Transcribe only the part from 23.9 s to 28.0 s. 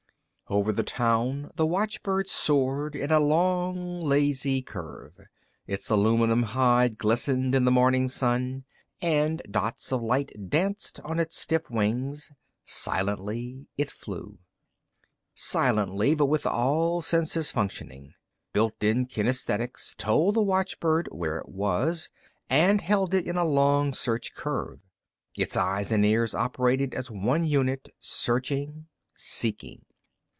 search curve. Its eyes and ears operated as one unit,